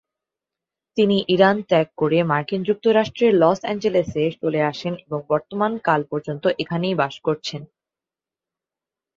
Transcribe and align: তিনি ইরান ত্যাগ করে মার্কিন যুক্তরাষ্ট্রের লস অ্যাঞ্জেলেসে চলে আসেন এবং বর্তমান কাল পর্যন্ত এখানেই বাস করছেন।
তিনি 0.97 1.17
ইরান 1.27 1.57
ত্যাগ 1.69 1.87
করে 1.97 2.17
মার্কিন 2.23 2.61
যুক্তরাষ্ট্রের 2.63 3.33
লস 3.33 3.59
অ্যাঞ্জেলেসে 3.63 4.23
চলে 4.41 4.59
আসেন 4.71 4.93
এবং 5.05 5.19
বর্তমান 5.29 5.71
কাল 5.87 6.01
পর্যন্ত 6.11 6.43
এখানেই 6.63 6.95
বাস 6.95 7.15
করছেন। 7.23 7.61